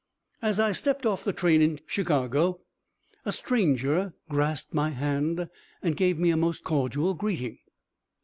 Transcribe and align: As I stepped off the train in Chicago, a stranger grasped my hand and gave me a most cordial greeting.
As 0.41 0.59
I 0.59 0.71
stepped 0.71 1.05
off 1.05 1.23
the 1.23 1.31
train 1.31 1.61
in 1.61 1.79
Chicago, 1.85 2.61
a 3.23 3.31
stranger 3.31 4.15
grasped 4.29 4.73
my 4.73 4.89
hand 4.89 5.47
and 5.83 5.95
gave 5.95 6.17
me 6.17 6.31
a 6.31 6.35
most 6.37 6.63
cordial 6.63 7.13
greeting. 7.13 7.59